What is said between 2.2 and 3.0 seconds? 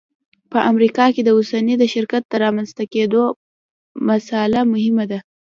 د رامنځته